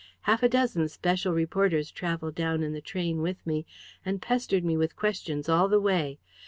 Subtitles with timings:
[0.21, 3.67] Half a dozen special reporters travelled down in the train with me
[4.03, 6.17] and pestered me with questions all the way.